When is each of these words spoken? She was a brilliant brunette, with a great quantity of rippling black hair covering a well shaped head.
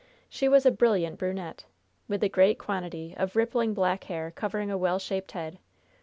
She 0.27 0.49
was 0.49 0.65
a 0.65 0.71
brilliant 0.71 1.19
brunette, 1.19 1.65
with 2.07 2.23
a 2.23 2.27
great 2.27 2.57
quantity 2.57 3.13
of 3.17 3.35
rippling 3.35 3.75
black 3.75 4.05
hair 4.05 4.31
covering 4.31 4.71
a 4.71 4.75
well 4.79 4.97
shaped 4.97 5.33
head. 5.33 5.59